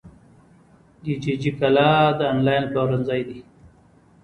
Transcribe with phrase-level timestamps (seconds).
[1.03, 3.39] دیجیجی کالا د انلاین پلورنځی دی.